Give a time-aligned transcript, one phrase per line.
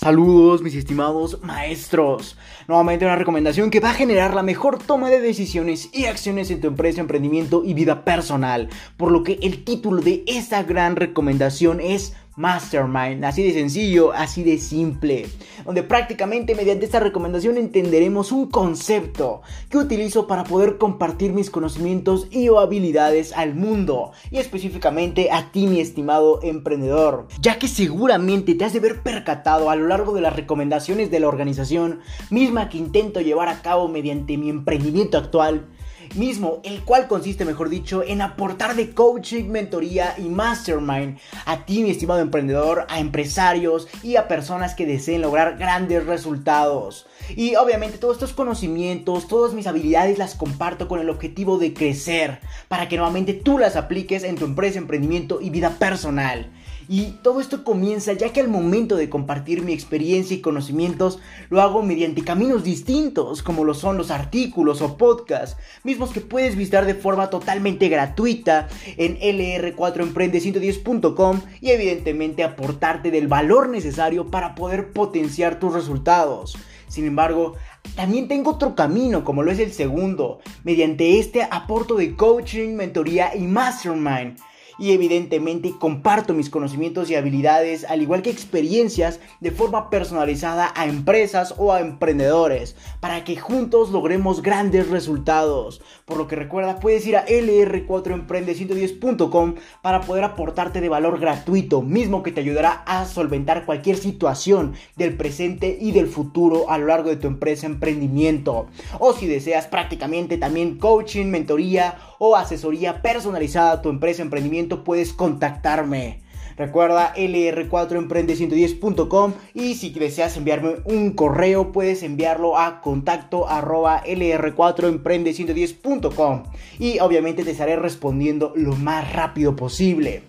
[0.00, 2.38] Saludos mis estimados maestros.
[2.66, 6.62] Nuevamente una recomendación que va a generar la mejor toma de decisiones y acciones en
[6.62, 8.70] tu empresa, emprendimiento y vida personal.
[8.96, 14.42] Por lo que el título de esta gran recomendación es Mastermind, así de sencillo, así
[14.42, 15.26] de simple,
[15.66, 22.28] donde prácticamente mediante esta recomendación entenderemos un concepto que utilizo para poder compartir mis conocimientos
[22.30, 28.64] y habilidades al mundo y específicamente a ti mi estimado emprendedor, ya que seguramente te
[28.64, 32.00] has de ver percatado a lo largo de las recomendaciones de la organización
[32.30, 35.66] misma que intento llevar a cabo mediante mi emprendimiento actual
[36.14, 41.82] mismo, el cual consiste, mejor dicho, en aportar de coaching, mentoría y mastermind a ti,
[41.82, 47.06] mi estimado emprendedor, a empresarios y a personas que deseen lograr grandes resultados.
[47.36, 52.40] Y obviamente todos estos conocimientos, todas mis habilidades las comparto con el objetivo de crecer,
[52.68, 56.50] para que nuevamente tú las apliques en tu empresa, emprendimiento y vida personal.
[56.92, 61.62] Y todo esto comienza ya que al momento de compartir mi experiencia y conocimientos lo
[61.62, 66.86] hago mediante caminos distintos, como lo son los artículos o podcasts, mismos que puedes visitar
[66.86, 75.60] de forma totalmente gratuita en lr4emprende110.com y evidentemente aportarte del valor necesario para poder potenciar
[75.60, 76.58] tus resultados.
[76.88, 77.54] Sin embargo,
[77.94, 80.40] también tengo otro camino, como lo es el segundo.
[80.64, 84.40] Mediante este aporto de coaching, mentoría y mastermind
[84.80, 90.86] y evidentemente comparto mis conocimientos y habilidades, al igual que experiencias, de forma personalizada a
[90.86, 95.82] empresas o a emprendedores, para que juntos logremos grandes resultados.
[96.06, 102.22] Por lo que recuerda, puedes ir a lr4emprende110.com para poder aportarte de valor gratuito, mismo
[102.22, 107.10] que te ayudará a solventar cualquier situación del presente y del futuro a lo largo
[107.10, 108.68] de tu empresa emprendimiento.
[108.98, 115.14] O si deseas prácticamente también coaching, mentoría o asesoría personalizada a tu empresa emprendimiento, puedes
[115.14, 116.20] contactarme.
[116.58, 126.42] Recuerda lr4emprende110.com y si deseas enviarme un correo puedes enviarlo a contacto arroba lr4emprende110.com
[126.78, 130.24] y obviamente te estaré respondiendo lo más rápido posible.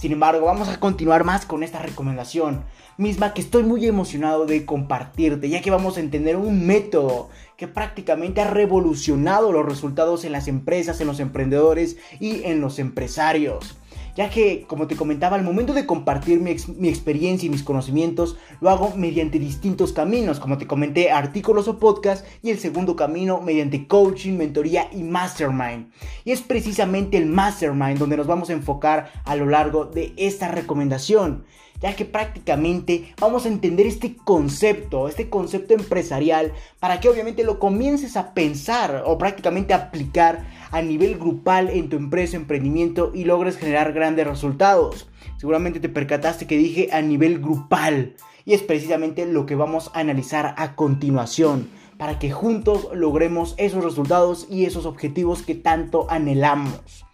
[0.00, 2.64] Sin embargo, vamos a continuar más con esta recomendación,
[2.96, 7.68] misma que estoy muy emocionado de compartirte, ya que vamos a entender un método que
[7.68, 13.76] prácticamente ha revolucionado los resultados en las empresas, en los emprendedores y en los empresarios
[14.16, 18.70] ya que, como te comentaba, al momento de compartir mi, experiencia y mis conocimientos, lo
[18.70, 23.86] hago mediante distintos caminos, como te comenté, artículos o podcasts, y el segundo camino mediante
[23.86, 25.90] coaching, mentoría y mastermind.
[26.24, 30.48] Y es precisamente el mastermind donde nos vamos a enfocar a lo largo de esta
[30.48, 31.44] recomendación
[31.84, 36.50] ya que prácticamente vamos a entender este concepto, este concepto empresarial,
[36.80, 41.96] para que obviamente lo comiences a pensar o prácticamente aplicar a nivel grupal en tu
[41.96, 45.10] empresa, emprendimiento y logres generar grandes resultados.
[45.36, 48.14] Seguramente te percataste que dije a nivel grupal
[48.46, 51.68] y es precisamente lo que vamos a analizar a continuación
[51.98, 57.04] para que juntos logremos esos resultados y esos objetivos que tanto anhelamos.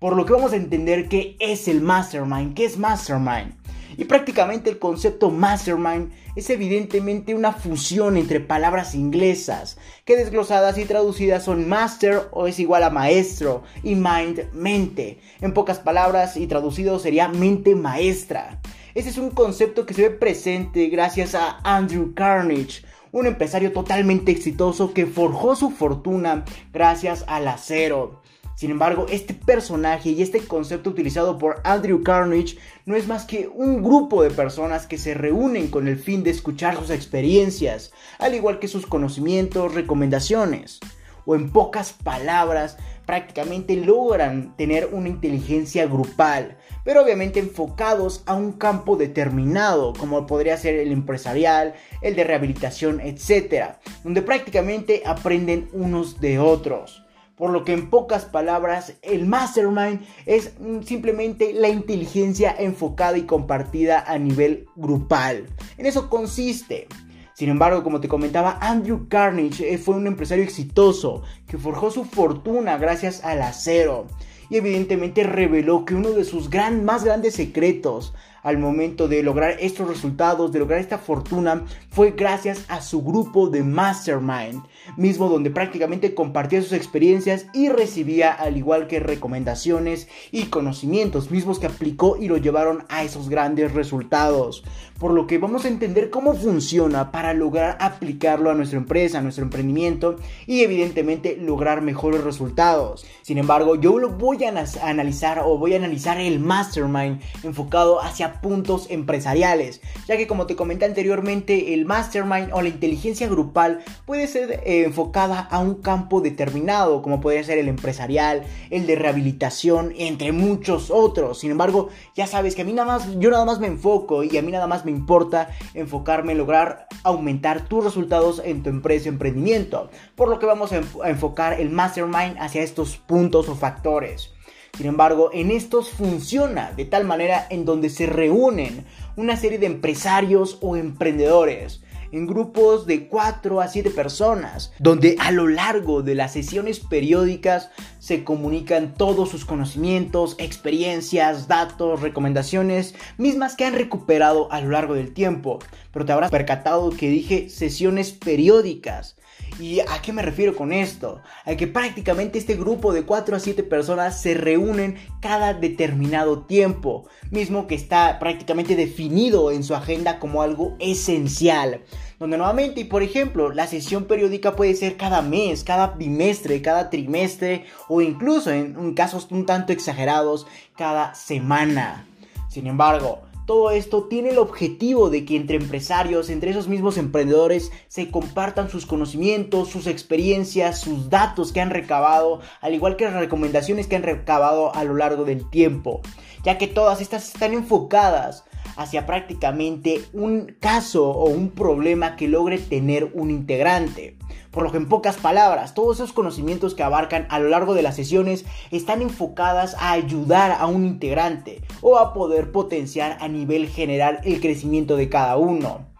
[0.00, 3.54] Por lo que vamos a entender qué es el mastermind, qué es mastermind.
[3.96, 10.84] Y prácticamente el concepto mastermind es evidentemente una fusión entre palabras inglesas, que desglosadas y
[10.84, 15.18] traducidas son master o es igual a maestro y mind mente.
[15.40, 18.60] En pocas palabras y traducido sería mente maestra.
[18.94, 22.82] Ese es un concepto que se ve presente gracias a Andrew Carnage,
[23.12, 28.22] un empresario totalmente exitoso que forjó su fortuna gracias al acero.
[28.56, 32.56] Sin embargo, este personaje y este concepto utilizado por Andrew Carnage
[32.86, 36.30] no es más que un grupo de personas que se reúnen con el fin de
[36.30, 40.80] escuchar sus experiencias, al igual que sus conocimientos, recomendaciones.
[41.26, 48.52] O en pocas palabras, prácticamente logran tener una inteligencia grupal, pero obviamente enfocados a un
[48.52, 56.20] campo determinado, como podría ser el empresarial, el de rehabilitación, etc., donde prácticamente aprenden unos
[56.22, 57.05] de otros.
[57.36, 63.22] Por lo que en pocas palabras, el mastermind es mm, simplemente la inteligencia enfocada y
[63.22, 65.46] compartida a nivel grupal.
[65.76, 66.88] En eso consiste.
[67.34, 72.04] Sin embargo, como te comentaba, Andrew Carnage eh, fue un empresario exitoso que forjó su
[72.04, 74.06] fortuna gracias al acero
[74.48, 76.48] y evidentemente reveló que uno de sus
[76.82, 78.14] más grandes secretos
[78.46, 83.48] al momento de lograr estos resultados, de lograr esta fortuna, fue gracias a su grupo
[83.48, 84.62] de Mastermind,
[84.96, 91.58] mismo donde prácticamente compartía sus experiencias y recibía al igual que recomendaciones y conocimientos mismos
[91.58, 94.62] que aplicó y lo llevaron a esos grandes resultados.
[94.98, 99.22] Por lo que vamos a entender cómo funciona para lograr aplicarlo a nuestra empresa, a
[99.22, 100.16] nuestro emprendimiento
[100.46, 103.04] y evidentemente lograr mejores resultados.
[103.20, 108.40] Sin embargo, yo lo voy a analizar o voy a analizar el mastermind enfocado hacia
[108.40, 114.26] puntos empresariales, ya que como te comenté anteriormente, el mastermind o la inteligencia grupal puede
[114.28, 119.92] ser eh, enfocada a un campo determinado, como podría ser el empresarial, el de rehabilitación,
[119.98, 121.40] entre muchos otros.
[121.40, 124.38] Sin embargo, ya sabes que a mí nada más, yo nada más me enfoco y
[124.38, 129.08] a mí nada más me importa enfocarme en lograr aumentar tus resultados en tu empresa
[129.08, 134.32] o emprendimiento, por lo que vamos a enfocar el mastermind hacia estos puntos o factores.
[134.76, 138.84] Sin embargo, en estos funciona de tal manera en donde se reúnen
[139.16, 141.82] una serie de empresarios o emprendedores
[142.12, 147.70] en grupos de 4 a 7 personas, donde a lo largo de las sesiones periódicas
[147.98, 154.94] se comunican todos sus conocimientos, experiencias, datos, recomendaciones, mismas que han recuperado a lo largo
[154.94, 155.58] del tiempo.
[155.96, 159.16] Pero te habrás percatado que dije sesiones periódicas.
[159.58, 161.22] ¿Y a qué me refiero con esto?
[161.46, 167.08] A que prácticamente este grupo de 4 a 7 personas se reúnen cada determinado tiempo,
[167.30, 171.80] mismo que está prácticamente definido en su agenda como algo esencial.
[172.18, 176.90] Donde nuevamente, y por ejemplo, la sesión periódica puede ser cada mes, cada bimestre, cada
[176.90, 180.46] trimestre o incluso en casos un tanto exagerados,
[180.76, 182.06] cada semana.
[182.50, 187.70] Sin embargo, todo esto tiene el objetivo de que entre empresarios, entre esos mismos emprendedores,
[187.86, 193.14] se compartan sus conocimientos, sus experiencias, sus datos que han recabado, al igual que las
[193.14, 196.00] recomendaciones que han recabado a lo largo del tiempo,
[196.44, 198.44] ya que todas estas están enfocadas
[198.76, 204.16] hacia prácticamente un caso o un problema que logre tener un integrante.
[204.56, 207.82] Por lo que en pocas palabras, todos esos conocimientos que abarcan a lo largo de
[207.82, 213.68] las sesiones están enfocadas a ayudar a un integrante o a poder potenciar a nivel
[213.68, 215.90] general el crecimiento de cada uno.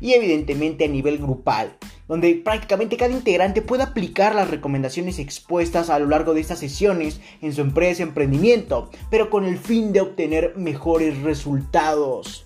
[0.00, 1.76] Y evidentemente a nivel grupal,
[2.08, 7.20] donde prácticamente cada integrante puede aplicar las recomendaciones expuestas a lo largo de estas sesiones
[7.42, 12.45] en su empresa, emprendimiento, pero con el fin de obtener mejores resultados.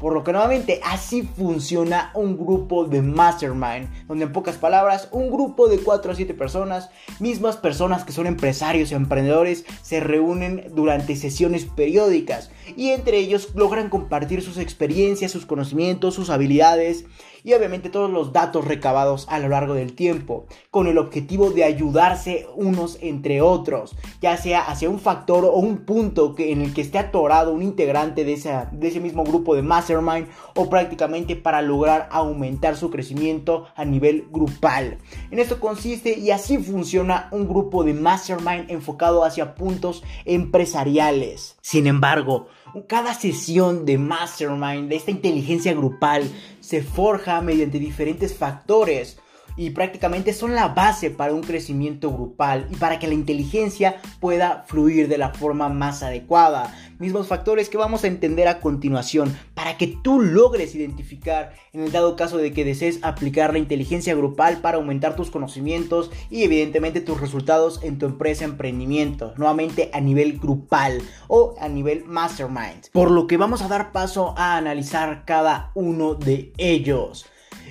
[0.00, 5.30] Por lo que nuevamente así funciona un grupo de mastermind, donde en pocas palabras un
[5.30, 10.70] grupo de 4 a 7 personas, mismas personas que son empresarios y emprendedores, se reúnen
[10.74, 17.04] durante sesiones periódicas y entre ellos logran compartir sus experiencias, sus conocimientos, sus habilidades
[17.46, 21.62] y obviamente todos los datos recabados a lo largo del tiempo, con el objetivo de
[21.62, 26.74] ayudarse unos entre otros, ya sea hacia un factor o un punto que, en el
[26.74, 28.36] que esté atorado un integrante de,
[28.72, 30.26] de ese mismo grupo de mastermind
[30.56, 34.98] o prácticamente para lograr aumentar su crecimiento a nivel grupal.
[35.30, 41.56] En esto consiste y así funciona un grupo de mastermind enfocado hacia puntos empresariales.
[41.60, 42.48] Sin embargo,
[42.82, 46.30] cada sesión de mastermind, de esta inteligencia grupal,
[46.60, 49.18] se forja mediante diferentes factores
[49.56, 54.64] y prácticamente son la base para un crecimiento grupal y para que la inteligencia pueda
[54.66, 56.74] fluir de la forma más adecuada.
[56.98, 61.92] Mismos factores que vamos a entender a continuación para que tú logres identificar en el
[61.92, 67.00] dado caso de que desees aplicar la inteligencia grupal para aumentar tus conocimientos y evidentemente
[67.00, 72.90] tus resultados en tu empresa emprendimiento, nuevamente a nivel grupal o a nivel mastermind.
[72.92, 77.26] Por lo que vamos a dar paso a analizar cada uno de ellos.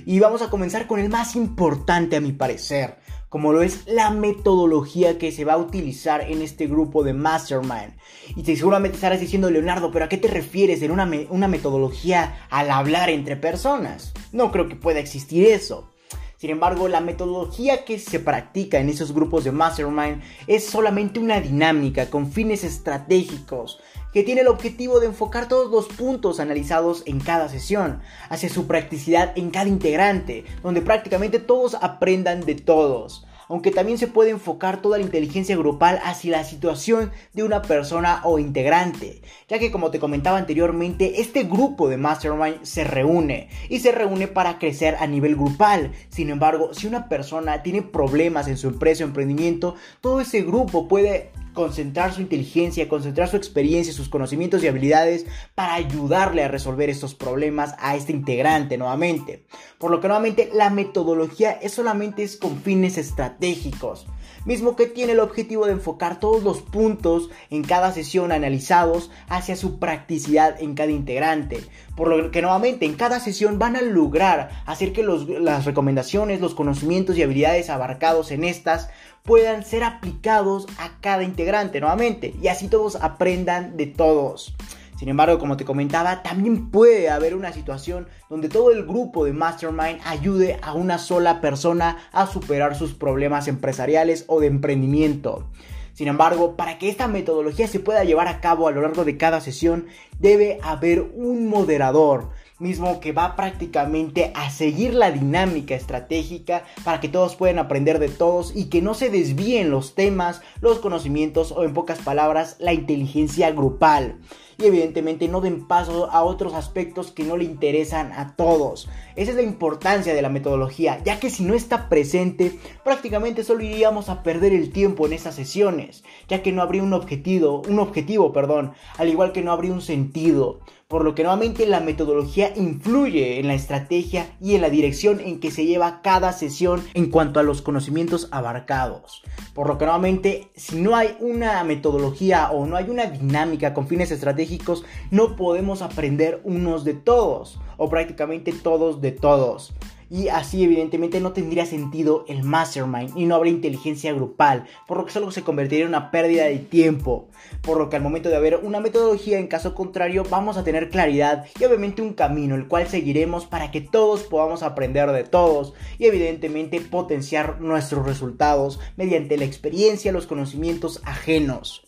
[0.05, 2.97] Y vamos a comenzar con el más importante a mi parecer,
[3.29, 7.97] como lo es la metodología que se va a utilizar en este grupo de Mastermind.
[8.35, 12.47] Y te seguramente estarás diciendo, Leonardo, pero ¿a qué te refieres en una, una metodología
[12.49, 14.13] al hablar entre personas?
[14.31, 15.89] No creo que pueda existir eso.
[16.37, 21.39] Sin embargo, la metodología que se practica en esos grupos de mastermind es solamente una
[21.39, 23.79] dinámica con fines estratégicos
[24.15, 28.65] que tiene el objetivo de enfocar todos los puntos analizados en cada sesión hacia su
[28.65, 34.81] practicidad en cada integrante, donde prácticamente todos aprendan de todos aunque también se puede enfocar
[34.81, 39.91] toda la inteligencia grupal hacia la situación de una persona o integrante, ya que como
[39.91, 45.05] te comentaba anteriormente, este grupo de Mastermind se reúne y se reúne para crecer a
[45.05, 45.91] nivel grupal.
[46.09, 50.87] Sin embargo, si una persona tiene problemas en su empresa o emprendimiento, todo ese grupo
[50.87, 56.91] puede concentrar su inteligencia, concentrar su experiencia, sus conocimientos y habilidades para ayudarle a resolver
[56.91, 59.45] estos problemas a este integrante nuevamente.
[59.79, 64.05] Por lo que nuevamente la metodología es solamente es con fines estratégicos
[64.45, 69.55] mismo que tiene el objetivo de enfocar todos los puntos en cada sesión analizados hacia
[69.55, 71.63] su practicidad en cada integrante,
[71.95, 76.55] por lo que nuevamente en cada sesión van a lograr hacer que las recomendaciones, los
[76.55, 78.89] conocimientos y habilidades abarcados en estas
[79.25, 84.55] puedan ser aplicados a cada integrante nuevamente y así todos aprendan de todos.
[84.97, 89.33] Sin embargo, como te comentaba, también puede haber una situación donde todo el grupo de
[89.33, 95.49] Mastermind ayude a una sola persona a superar sus problemas empresariales o de emprendimiento.
[95.93, 99.17] Sin embargo, para que esta metodología se pueda llevar a cabo a lo largo de
[99.17, 99.87] cada sesión,
[100.19, 102.29] debe haber un moderador,
[102.59, 108.09] mismo que va prácticamente a seguir la dinámica estratégica para que todos puedan aprender de
[108.09, 112.73] todos y que no se desvíen los temas, los conocimientos o en pocas palabras la
[112.73, 114.19] inteligencia grupal
[114.57, 118.87] y evidentemente no den paso a otros aspectos que no le interesan a todos.
[119.15, 123.63] Esa es la importancia de la metodología, ya que si no está presente, prácticamente solo
[123.63, 127.79] iríamos a perder el tiempo en esas sesiones, ya que no habría un objetivo, un
[127.79, 132.53] objetivo, perdón, al igual que no habría un sentido por lo que nuevamente la metodología
[132.55, 137.09] influye en la estrategia y en la dirección en que se lleva cada sesión en
[137.09, 139.23] cuanto a los conocimientos abarcados.
[139.55, 143.87] Por lo que nuevamente, si no hay una metodología o no hay una dinámica con
[143.87, 149.73] fines estratégicos, no podemos aprender unos de todos o prácticamente todos de todos
[150.09, 155.05] y así evidentemente no tendría sentido el mastermind y no habría inteligencia grupal, por lo
[155.05, 157.27] que solo se convertiría en una pérdida de tiempo,
[157.61, 160.89] por lo que al momento de haber una metodología en caso contrario vamos a tener
[160.89, 165.73] claridad y obviamente un camino el cual seguiremos para que todos podamos aprender de todos
[165.97, 171.85] y evidentemente potenciar nuestros resultados mediante la experiencia, los conocimientos ajenos.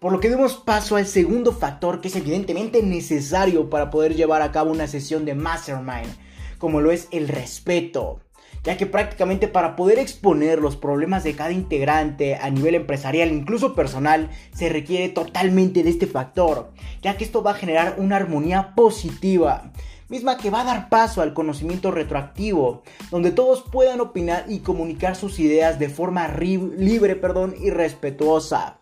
[0.00, 4.42] Por lo que demos paso al segundo factor que es evidentemente necesario para poder llevar
[4.42, 6.27] a cabo una sesión de mastermind
[6.58, 8.20] como lo es el respeto
[8.64, 13.74] ya que prácticamente para poder exponer los problemas de cada integrante a nivel empresarial, incluso
[13.74, 16.70] personal, se requiere totalmente de este factor,
[17.02, 19.72] ya que esto va a generar una armonía positiva,
[20.08, 25.16] misma que va a dar paso al conocimiento retroactivo, donde todos puedan opinar y comunicar
[25.16, 28.77] sus ideas de forma libre perdón, y respetuosa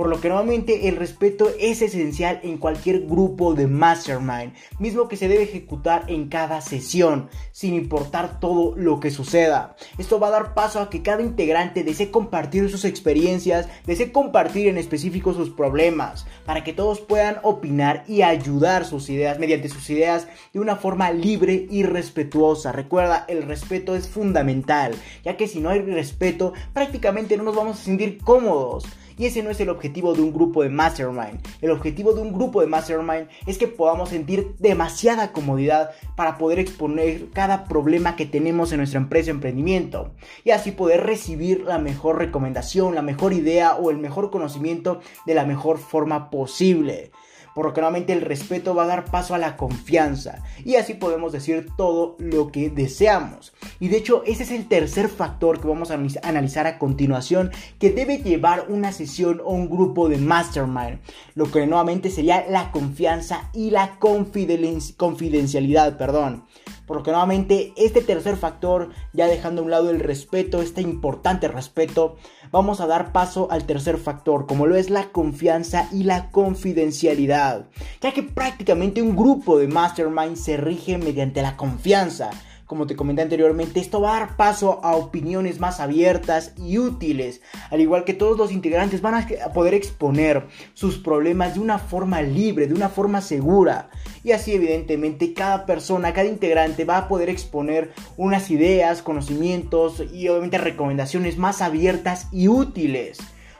[0.00, 5.18] por lo que nuevamente el respeto es esencial en cualquier grupo de mastermind, mismo que
[5.18, 9.76] se debe ejecutar en cada sesión, sin importar todo lo que suceda.
[9.98, 14.68] Esto va a dar paso a que cada integrante desee compartir sus experiencias, desee compartir
[14.68, 19.90] en específico sus problemas, para que todos puedan opinar y ayudar sus ideas mediante sus
[19.90, 22.72] ideas de una forma libre y respetuosa.
[22.72, 24.94] Recuerda, el respeto es fundamental,
[25.26, 28.86] ya que si no hay respeto, prácticamente no nos vamos a sentir cómodos.
[29.20, 31.46] Y ese no es el objetivo de un grupo de mastermind.
[31.60, 36.58] El objetivo de un grupo de mastermind es que podamos sentir demasiada comodidad para poder
[36.58, 40.14] exponer cada problema que tenemos en nuestra empresa emprendimiento.
[40.42, 45.34] Y así poder recibir la mejor recomendación, la mejor idea o el mejor conocimiento de
[45.34, 47.10] la mejor forma posible
[47.54, 50.94] por lo que nuevamente el respeto va a dar paso a la confianza y así
[50.94, 53.52] podemos decir todo lo que deseamos.
[53.78, 57.90] Y de hecho ese es el tercer factor que vamos a analizar a continuación que
[57.90, 61.00] debe llevar una sesión o un grupo de mastermind,
[61.34, 66.44] lo que nuevamente sería la confianza y la confidencialidad, perdón.
[66.90, 70.80] Por lo que nuevamente este tercer factor, ya dejando a un lado el respeto, este
[70.80, 72.16] importante respeto,
[72.50, 77.68] vamos a dar paso al tercer factor, como lo es la confianza y la confidencialidad.
[78.00, 82.30] Ya que prácticamente un grupo de mastermind se rige mediante la confianza
[82.70, 87.40] como te comenté anteriormente, esto va a dar paso a opiniones más abiertas y útiles,
[87.68, 92.22] al igual que todos los integrantes van a poder exponer sus problemas de una forma
[92.22, 93.90] libre, de una forma segura.
[94.22, 100.28] Y así evidentemente cada persona, cada integrante va a poder exponer unas ideas, conocimientos y
[100.28, 103.18] obviamente recomendaciones más abiertas y útiles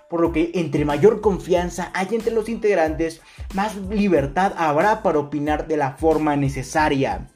[0.08, 3.20] por lo que entre mayor confianza hay entre los integrantes,
[3.54, 7.28] más libertad habrá para opinar de la forma necesaria.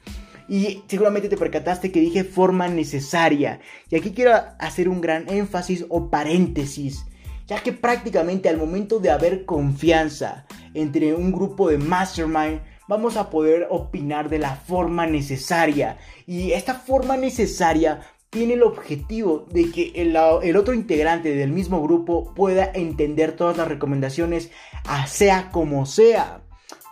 [0.47, 3.59] Y seguramente te percataste que dije forma necesaria.
[3.89, 7.05] Y aquí quiero hacer un gran énfasis o paréntesis.
[7.47, 13.29] Ya que prácticamente al momento de haber confianza entre un grupo de mastermind, vamos a
[13.29, 15.97] poder opinar de la forma necesaria.
[16.25, 18.01] Y esta forma necesaria
[18.35, 23.67] tiene el objetivo de que el, otro integrante del mismo grupo pueda entender todas las
[23.67, 24.51] recomendaciones,
[25.07, 26.41] sea como sea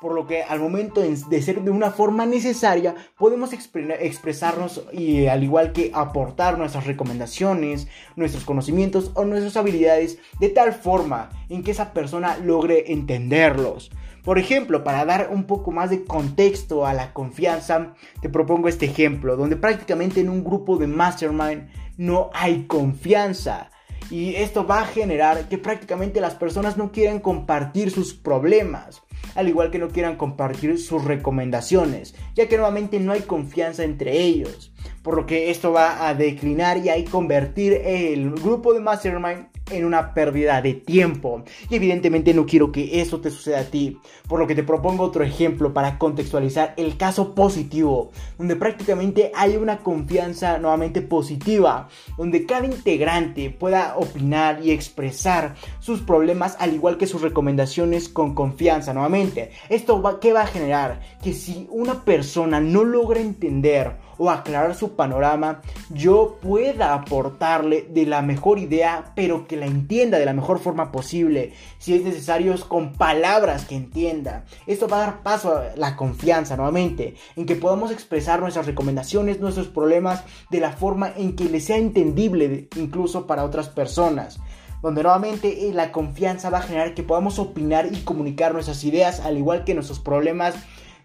[0.03, 5.45] por lo que al momento de ser de una forma necesaria podemos expresarnos y al
[5.45, 11.71] igual que aportar nuestras recomendaciones, nuestros conocimientos o nuestras habilidades de tal forma en que
[11.71, 13.91] esa persona logre entenderlos.
[14.25, 18.87] Por ejemplo, para dar un poco más de contexto a la confianza, te propongo este
[18.87, 23.69] ejemplo, donde prácticamente en un grupo de mastermind no hay confianza.
[24.09, 29.01] Y esto va a generar que prácticamente las personas no quieran compartir sus problemas
[29.35, 34.19] al igual que no quieran compartir sus recomendaciones, ya que nuevamente no hay confianza entre
[34.21, 39.47] ellos, por lo que esto va a declinar y a convertir el grupo de Mastermind
[39.73, 41.43] en una pérdida de tiempo.
[41.69, 45.03] Y evidentemente no quiero que esto te suceda a ti, por lo que te propongo
[45.03, 52.45] otro ejemplo para contextualizar el caso positivo, donde prácticamente hay una confianza nuevamente positiva, donde
[52.45, 58.93] cada integrante pueda opinar y expresar sus problemas al igual que sus recomendaciones con confianza
[58.93, 59.51] nuevamente.
[59.69, 61.01] ¿Esto va, qué va a generar?
[61.23, 68.05] Que si una persona no logra entender o aclarar su panorama, yo pueda aportarle de
[68.05, 71.53] la mejor idea, pero que la entienda de la mejor forma posible.
[71.79, 74.45] Si es necesario, con palabras que entienda.
[74.67, 79.39] Esto va a dar paso a la confianza nuevamente, en que podamos expresar nuestras recomendaciones,
[79.39, 84.39] nuestros problemas de la forma en que le sea entendible incluso para otras personas
[84.81, 89.21] donde nuevamente eh, la confianza va a generar que podamos opinar y comunicar nuestras ideas,
[89.21, 90.55] al igual que nuestros problemas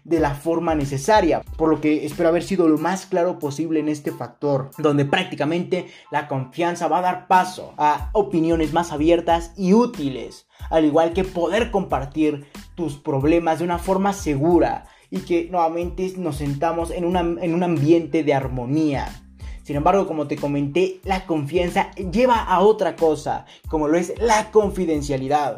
[0.09, 3.89] de la forma necesaria, por lo que espero haber sido lo más claro posible en
[3.89, 9.73] este factor, donde prácticamente la confianza va a dar paso a opiniones más abiertas y
[9.73, 16.13] útiles, al igual que poder compartir tus problemas de una forma segura y que nuevamente
[16.17, 19.07] nos sentamos en, en un ambiente de armonía.
[19.63, 24.49] Sin embargo, como te comenté, la confianza lleva a otra cosa, como lo es la
[24.49, 25.57] confidencialidad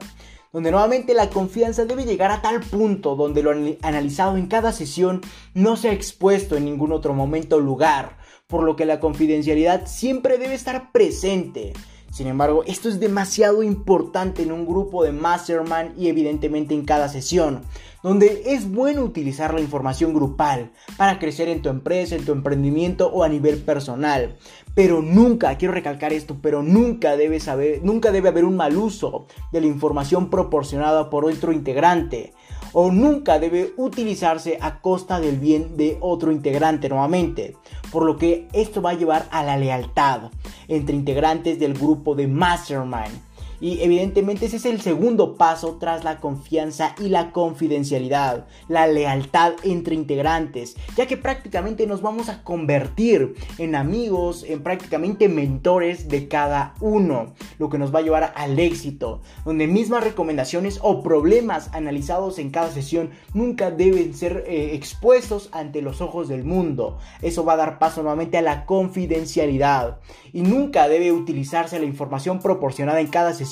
[0.54, 5.22] donde nuevamente la confianza debe llegar a tal punto donde lo analizado en cada sesión
[5.54, 8.18] no sea expuesto en ningún otro momento o lugar,
[8.48, 11.74] por lo que la confidencialidad siempre debe estar presente.
[12.12, 17.08] Sin embargo, esto es demasiado importante en un grupo de mastermind y evidentemente en cada
[17.08, 17.62] sesión,
[18.04, 23.08] donde es bueno utilizar la información grupal para crecer en tu empresa, en tu emprendimiento
[23.08, 24.36] o a nivel personal.
[24.74, 29.28] Pero nunca, quiero recalcar esto, pero nunca debe saber, nunca debe haber un mal uso
[29.52, 32.34] de la información proporcionada por otro integrante.
[32.74, 37.58] O nunca debe utilizarse a costa del bien de otro integrante nuevamente,
[37.92, 40.32] por lo que esto va a llevar a la lealtad
[40.70, 43.31] entre integrantes del grupo de Mastermind
[43.62, 49.54] y evidentemente ese es el segundo paso tras la confianza y la confidencialidad, la lealtad
[49.64, 56.28] entre integrantes, ya que prácticamente nos vamos a convertir en amigos, en prácticamente mentores de
[56.28, 61.70] cada uno, lo que nos va a llevar al éxito, donde mismas recomendaciones o problemas
[61.74, 66.98] analizados en cada sesión nunca deben ser eh, expuestos ante los ojos del mundo.
[67.22, 70.00] Eso va a dar paso nuevamente a la confidencialidad
[70.34, 73.51] y nunca debe utilizarse la información proporcionada en cada sesión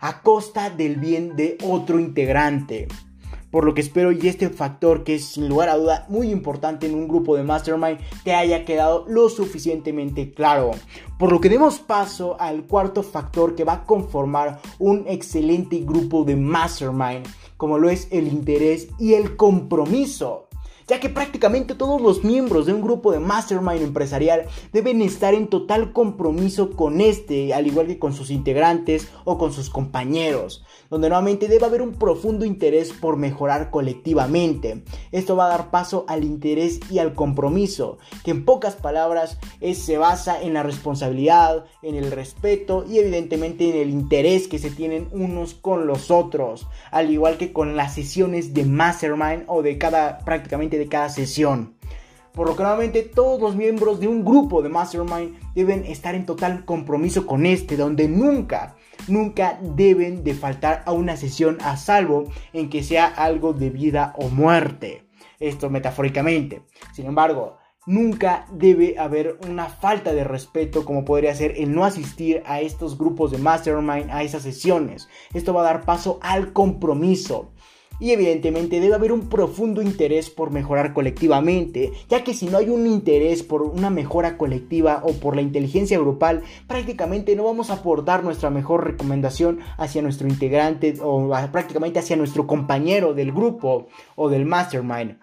[0.00, 2.88] a costa del bien de otro integrante.
[3.50, 6.86] Por lo que espero y este factor que es sin lugar a duda muy importante
[6.86, 10.72] en un grupo de mastermind te haya quedado lo suficientemente claro.
[11.18, 16.24] Por lo que demos paso al cuarto factor que va a conformar un excelente grupo
[16.24, 17.26] de mastermind,
[17.56, 20.43] como lo es el interés y el compromiso
[20.86, 25.48] ya que prácticamente todos los miembros de un grupo de mastermind empresarial deben estar en
[25.48, 31.08] total compromiso con este, al igual que con sus integrantes o con sus compañeros, donde
[31.08, 34.84] nuevamente debe haber un profundo interés por mejorar colectivamente.
[35.12, 39.38] Esto va a dar paso al interés y al compromiso, que en pocas palabras
[39.74, 44.70] se basa en la responsabilidad, en el respeto y evidentemente en el interés que se
[44.70, 49.78] tienen unos con los otros, al igual que con las sesiones de mastermind o de
[49.78, 51.74] cada prácticamente de cada sesión.
[52.34, 56.26] Por lo que nuevamente todos los miembros de un grupo de Mastermind deben estar en
[56.26, 58.74] total compromiso con este, donde nunca,
[59.06, 64.14] nunca deben de faltar a una sesión a salvo en que sea algo de vida
[64.18, 65.06] o muerte.
[65.38, 66.62] Esto metafóricamente.
[66.92, 72.42] Sin embargo, nunca debe haber una falta de respeto como podría ser el no asistir
[72.46, 75.08] a estos grupos de mastermind, a esas sesiones.
[75.34, 77.52] Esto va a dar paso al compromiso
[78.00, 82.68] y evidentemente debe haber un profundo interés por mejorar colectivamente, ya que si no hay
[82.68, 87.74] un interés por una mejora colectiva o por la inteligencia grupal, prácticamente no vamos a
[87.74, 94.28] aportar nuestra mejor recomendación hacia nuestro integrante o prácticamente hacia nuestro compañero del grupo o
[94.28, 95.18] del mastermind.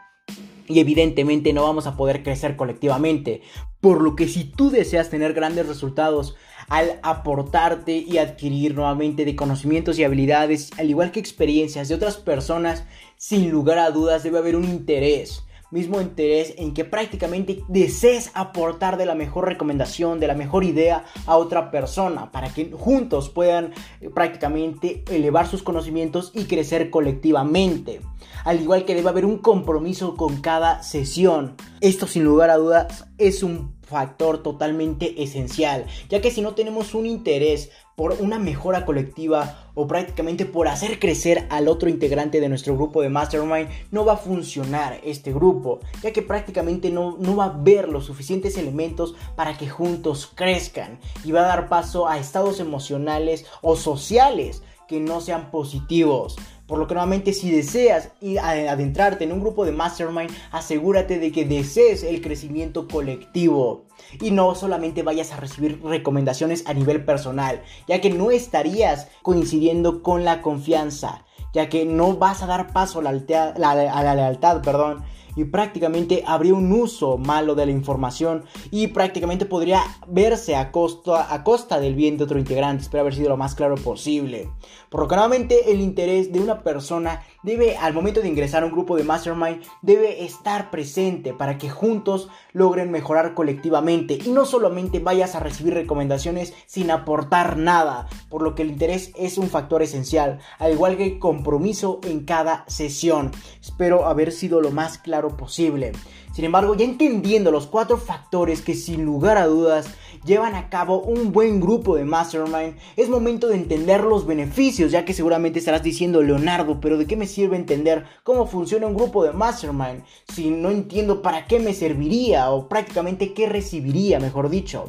[0.71, 3.41] Y evidentemente no vamos a poder crecer colectivamente.
[3.79, 6.36] Por lo que si tú deseas tener grandes resultados,
[6.69, 12.17] al aportarte y adquirir nuevamente de conocimientos y habilidades, al igual que experiencias de otras
[12.17, 12.86] personas,
[13.17, 18.97] sin lugar a dudas debe haber un interés mismo interés en que prácticamente desees aportar
[18.97, 23.73] de la mejor recomendación, de la mejor idea a otra persona, para que juntos puedan
[24.01, 28.01] eh, prácticamente elevar sus conocimientos y crecer colectivamente.
[28.43, 31.55] Al igual que debe haber un compromiso con cada sesión.
[31.79, 36.95] Esto sin lugar a dudas es un factor totalmente esencial, ya que si no tenemos
[36.95, 42.49] un interés por una mejora colectiva o prácticamente por hacer crecer al otro integrante de
[42.49, 47.36] nuestro grupo de Mastermind, no va a funcionar este grupo, ya que prácticamente no, no
[47.36, 52.08] va a haber los suficientes elementos para que juntos crezcan y va a dar paso
[52.08, 56.36] a estados emocionales o sociales que no sean positivos.
[56.71, 61.43] Por lo que nuevamente si deseas adentrarte en un grupo de mastermind, asegúrate de que
[61.43, 63.88] desees el crecimiento colectivo.
[64.21, 70.01] Y no solamente vayas a recibir recomendaciones a nivel personal, ya que no estarías coincidiendo
[70.01, 75.03] con la confianza, ya que no vas a dar paso a la, lealtad, perdón,
[75.35, 81.33] y prácticamente habría un uso malo de la información y prácticamente podría verse a costa,
[81.33, 82.83] a costa del bien de otro integrante.
[82.83, 84.49] Espero haber sido lo más claro posible.
[84.89, 88.65] Por lo que nuevamente el interés de una persona debe, al momento de ingresar a
[88.65, 94.45] un grupo de Mastermind, debe estar presente para que juntos logren mejorar colectivamente y no
[94.45, 99.49] solamente vayas a recibir recomendaciones sin aportar nada, por lo que el interés es un
[99.49, 103.32] factor esencial, al igual que compromiso en cada sesión.
[103.62, 105.91] Espero haber sido lo más claro posible.
[106.34, 109.89] Sin embargo, ya entendiendo los cuatro factores que sin lugar a dudas
[110.23, 115.05] llevan a cabo un buen grupo de Mastermind, es momento de entender los beneficios, ya
[115.05, 119.23] que seguramente estarás diciendo, Leonardo, pero ¿de qué me sirve entender cómo funciona un grupo
[119.23, 120.03] de Mastermind
[120.34, 124.86] si no entiendo para qué me serviría o prácticamente qué recibiría, mejor dicho?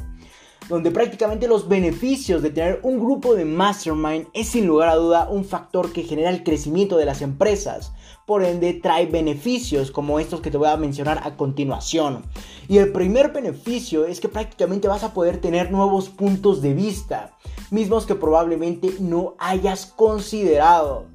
[0.69, 5.29] donde prácticamente los beneficios de tener un grupo de mastermind es sin lugar a duda
[5.29, 7.93] un factor que genera el crecimiento de las empresas.
[8.33, 12.23] Por ende, trae beneficios como estos que te voy a mencionar a continuación.
[12.67, 17.37] Y el primer beneficio es que prácticamente vas a poder tener nuevos puntos de vista,
[17.71, 21.09] mismos que probablemente no hayas considerado.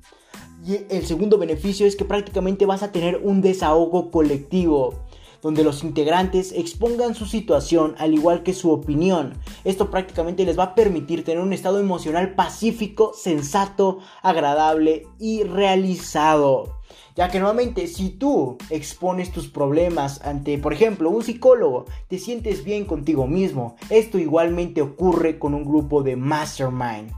[0.63, 4.93] Y el segundo beneficio es que prácticamente vas a tener un desahogo colectivo
[5.41, 9.39] donde los integrantes expongan su situación al igual que su opinión.
[9.63, 16.76] Esto prácticamente les va a permitir tener un estado emocional pacífico, sensato, agradable y realizado.
[17.17, 22.63] Ya que nuevamente si tú expones tus problemas ante, por ejemplo, un psicólogo, te sientes
[22.63, 23.75] bien contigo mismo.
[23.89, 27.11] Esto igualmente ocurre con un grupo de mastermind.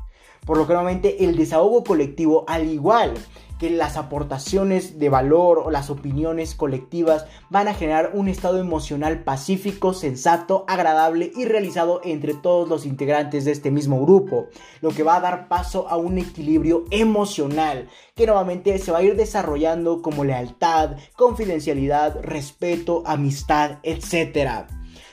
[0.49, 3.13] Por lo que nuevamente el desahogo colectivo, al igual
[3.59, 9.23] que las aportaciones de valor o las opiniones colectivas van a generar un estado emocional
[9.23, 14.47] pacífico, sensato, agradable y realizado entre todos los integrantes de este mismo grupo,
[14.81, 19.03] lo que va a dar paso a un equilibrio emocional que nuevamente se va a
[19.03, 24.65] ir desarrollando como lealtad, confidencialidad, respeto, amistad, etc.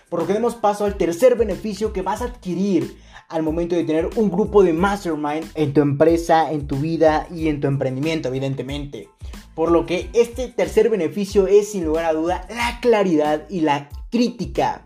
[0.08, 3.84] Por lo que demos paso al tercer beneficio que vas a adquirir al momento de
[3.84, 8.28] tener un grupo de mastermind en tu empresa, en tu vida y en tu emprendimiento,
[8.28, 9.08] evidentemente.
[9.54, 13.88] Por lo que este tercer beneficio es sin lugar a duda la claridad y la
[14.10, 14.84] crítica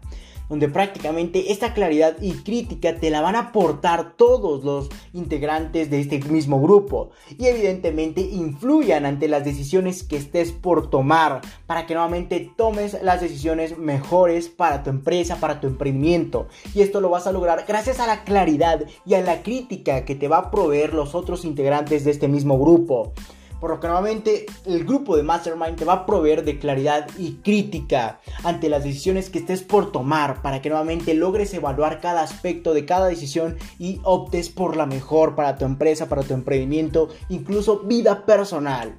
[0.50, 6.00] donde prácticamente esta claridad y crítica te la van a aportar todos los integrantes de
[6.00, 7.10] este mismo grupo.
[7.38, 13.20] Y evidentemente influyan ante las decisiones que estés por tomar para que nuevamente tomes las
[13.20, 16.48] decisiones mejores para tu empresa, para tu emprendimiento.
[16.74, 20.16] Y esto lo vas a lograr gracias a la claridad y a la crítica que
[20.16, 23.12] te va a proveer los otros integrantes de este mismo grupo
[23.60, 27.34] por lo que nuevamente el grupo de Mastermind te va a proveer de claridad y
[27.42, 32.72] crítica ante las decisiones que estés por tomar para que nuevamente logres evaluar cada aspecto
[32.72, 37.80] de cada decisión y optes por la mejor para tu empresa, para tu emprendimiento, incluso
[37.80, 38.96] vida personal.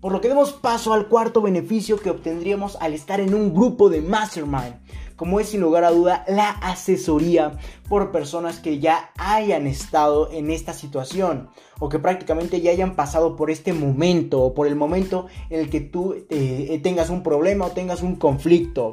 [0.00, 3.88] Por lo que demos paso al cuarto beneficio que obtendríamos al estar en un grupo
[3.88, 4.76] de Mastermind
[5.16, 7.52] como es sin lugar a duda la asesoría
[7.88, 11.48] por personas que ya hayan estado en esta situación
[11.78, 15.70] o que prácticamente ya hayan pasado por este momento o por el momento en el
[15.70, 18.90] que tú eh, tengas un problema o tengas un conflicto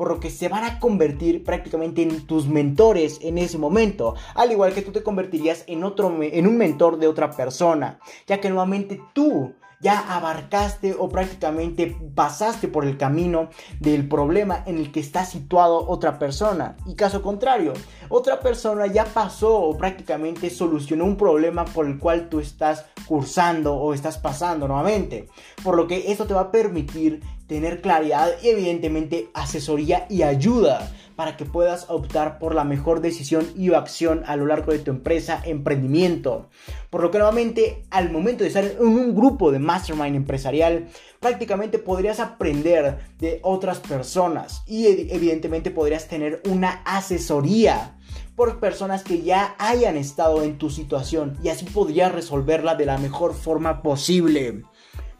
[0.00, 4.50] por lo que se van a convertir prácticamente en tus mentores en ese momento, al
[4.50, 8.48] igual que tú te convertirías en otro en un mentor de otra persona, ya que
[8.48, 13.48] nuevamente tú ya abarcaste o prácticamente pasaste por el camino
[13.80, 16.76] del problema en el que está situado otra persona.
[16.86, 17.72] Y caso contrario,
[18.08, 23.74] otra persona ya pasó o prácticamente solucionó un problema por el cual tú estás cursando
[23.74, 25.28] o estás pasando nuevamente.
[25.64, 30.92] Por lo que esto te va a permitir tener claridad y evidentemente asesoría y ayuda
[31.20, 34.90] para que puedas optar por la mejor decisión y acción a lo largo de tu
[34.90, 36.48] empresa, emprendimiento.
[36.88, 40.88] Por lo que nuevamente al momento de estar en un grupo de mastermind empresarial,
[41.20, 47.98] prácticamente podrías aprender de otras personas y evidentemente podrías tener una asesoría
[48.34, 52.96] por personas que ya hayan estado en tu situación y así podrías resolverla de la
[52.96, 54.62] mejor forma posible.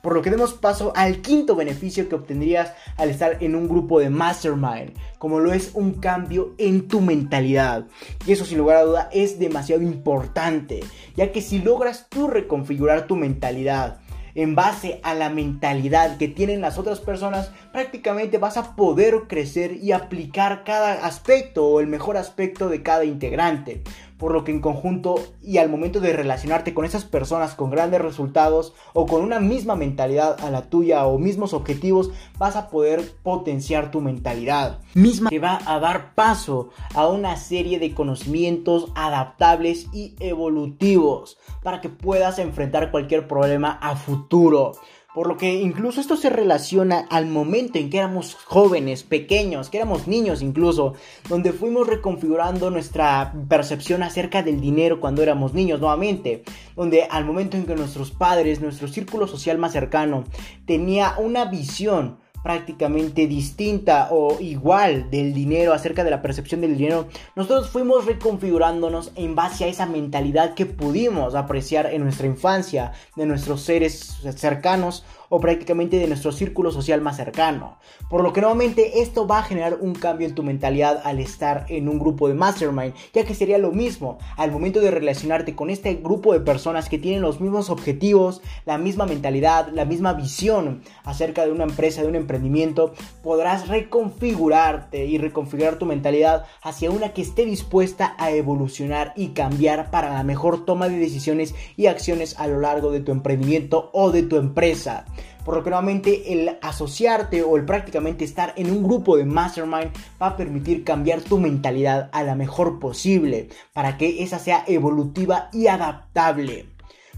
[0.03, 4.01] Por lo que demos paso al quinto beneficio que obtendrías al estar en un grupo
[4.01, 7.87] de mastermind, como lo es un cambio en tu mentalidad.
[8.27, 10.81] Y eso sin lugar a duda es demasiado importante,
[11.17, 14.01] ya que si logras tú reconfigurar tu mentalidad,
[14.35, 19.73] en base a la mentalidad que tienen las otras personas, prácticamente vas a poder crecer
[19.83, 23.83] y aplicar cada aspecto o el mejor aspecto de cada integrante
[24.21, 28.03] por lo que en conjunto y al momento de relacionarte con esas personas con grandes
[28.03, 33.03] resultados o con una misma mentalidad a la tuya o mismos objetivos, vas a poder
[33.23, 34.81] potenciar tu mentalidad.
[34.95, 41.81] Misma que va a dar paso a una serie de conocimientos adaptables y evolutivos para
[41.81, 44.73] que puedas enfrentar cualquier problema a futuro.
[45.15, 49.79] Por lo que incluso esto se relaciona al momento en que éramos jóvenes, pequeños, que
[49.79, 50.95] éramos niños incluso,
[51.29, 56.45] donde fuimos reconfigurando nuestra percepción acerca del dinero cuando éramos niños nuevamente,
[56.77, 60.25] donde al momento en que nuestros padres, nuestro círculo social más cercano,
[60.65, 67.07] tenía una visión prácticamente distinta o igual del dinero, acerca de la percepción del dinero,
[67.37, 73.27] nosotros fuimos reconfigurándonos en base a esa mentalidad que pudimos apreciar en nuestra infancia, de
[73.27, 77.79] nuestros seres cercanos o prácticamente de nuestro círculo social más cercano.
[78.11, 81.65] Por lo que nuevamente esto va a generar un cambio en tu mentalidad al estar
[81.69, 85.71] en un grupo de mastermind, ya que sería lo mismo al momento de relacionarte con
[85.71, 90.83] este grupo de personas que tienen los mismos objetivos, la misma mentalidad, la misma visión
[91.05, 97.13] acerca de una empresa, de un emprendimiento, podrás reconfigurarte y reconfigurar tu mentalidad hacia una
[97.13, 102.39] que esté dispuesta a evolucionar y cambiar para la mejor toma de decisiones y acciones
[102.39, 105.07] a lo largo de tu emprendimiento o de tu empresa.
[105.45, 109.91] Por lo que nuevamente el asociarte o el prácticamente estar en un grupo de mastermind
[110.21, 115.49] va a permitir cambiar tu mentalidad a la mejor posible para que esa sea evolutiva
[115.53, 116.67] y adaptable.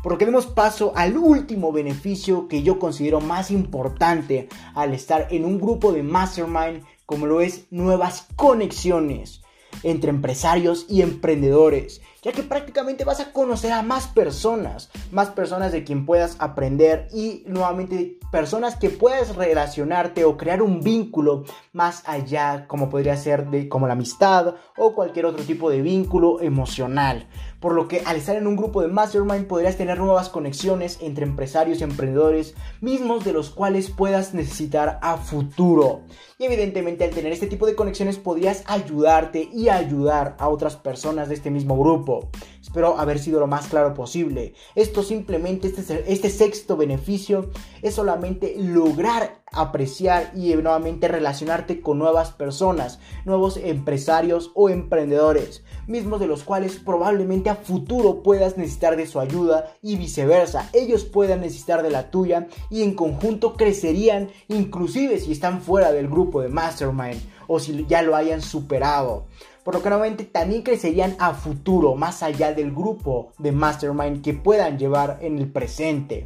[0.03, 5.29] Por lo que demos paso al último beneficio que yo considero más importante al estar
[5.31, 9.42] en un grupo de mastermind como lo es nuevas conexiones
[9.83, 15.73] entre empresarios y emprendedores ya que prácticamente vas a conocer a más personas, más personas
[15.73, 22.05] de quien puedas aprender y nuevamente personas que puedas relacionarte o crear un vínculo más
[22.07, 27.27] allá, como podría ser de como la amistad o cualquier otro tipo de vínculo emocional.
[27.63, 31.25] Por lo que al estar en un grupo de mastermind podrías tener nuevas conexiones entre
[31.25, 36.01] empresarios y emprendedores, mismos de los cuales puedas necesitar a futuro.
[36.39, 41.29] Y evidentemente al tener este tipo de conexiones podrías ayudarte y ayudar a otras personas
[41.29, 42.31] de este mismo grupo.
[42.73, 44.55] Espero haber sido lo más claro posible.
[44.75, 47.51] Esto simplemente, este, este sexto beneficio
[47.83, 56.21] es solamente lograr apreciar y nuevamente relacionarte con nuevas personas, nuevos empresarios o emprendedores, mismos
[56.21, 61.43] de los cuales probablemente a futuro puedas necesitar de su ayuda y viceversa, ellos puedan
[61.43, 66.49] necesitar de la tuya y en conjunto crecerían inclusive si están fuera del grupo de
[66.49, 69.27] Mastermind o si ya lo hayan superado
[69.65, 74.35] por lo que nuevamente también crecerían a futuro, más allá del grupo de Mastermind que
[74.35, 76.25] puedan llevar en el presente.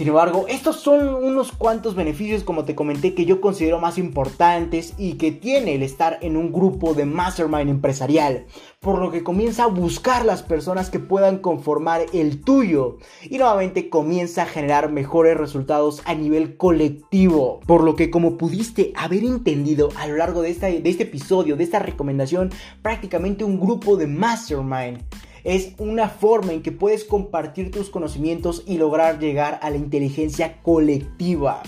[0.00, 4.94] Sin embargo, estos son unos cuantos beneficios, como te comenté, que yo considero más importantes
[4.96, 8.46] y que tiene el estar en un grupo de mastermind empresarial,
[8.80, 12.96] por lo que comienza a buscar las personas que puedan conformar el tuyo
[13.28, 18.94] y nuevamente comienza a generar mejores resultados a nivel colectivo, por lo que como pudiste
[18.96, 22.48] haber entendido a lo largo de, de este episodio, de esta recomendación,
[22.80, 25.02] prácticamente un grupo de mastermind
[25.44, 30.60] es una forma en que puedes compartir tus conocimientos y lograr llegar a la inteligencia
[30.62, 31.62] colectiva.